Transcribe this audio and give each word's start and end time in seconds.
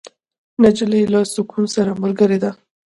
نجلۍ 0.63 1.03
له 1.13 1.19
سکون 1.33 1.65
سره 1.75 1.91
ملګرې 2.03 2.37
ده. 2.43 2.51